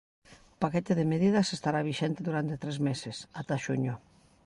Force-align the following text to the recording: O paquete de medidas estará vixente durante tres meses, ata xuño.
O 0.53 0.55
paquete 0.63 0.91
de 0.99 1.05
medidas 1.13 1.47
estará 1.57 1.79
vixente 1.89 2.21
durante 2.27 2.59
tres 2.63 2.77
meses, 2.87 3.15
ata 3.39 3.55
xuño. 3.65 3.93